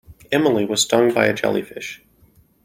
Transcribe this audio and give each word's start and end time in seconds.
Emily 0.31 0.65
was 0.65 0.81
stung 0.81 1.13
by 1.13 1.27
a 1.27 1.33
jellyfish. 1.35 2.03